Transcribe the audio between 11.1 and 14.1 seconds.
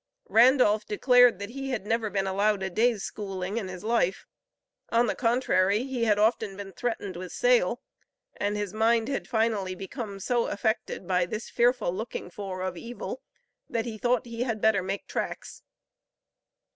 this fearful looking for of evil, that he